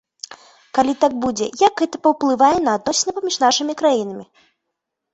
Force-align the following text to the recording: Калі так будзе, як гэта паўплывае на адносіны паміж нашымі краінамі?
Калі 0.77 0.93
так 1.03 1.13
будзе, 1.25 1.47
як 1.67 1.73
гэта 1.83 2.01
паўплывае 2.07 2.51
на 2.65 2.71
адносіны 2.81 3.11
паміж 3.21 3.35
нашымі 3.47 3.73
краінамі? 3.83 4.25